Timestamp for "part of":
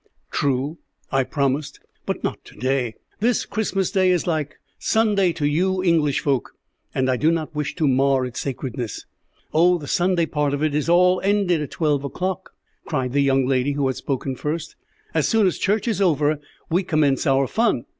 10.25-10.63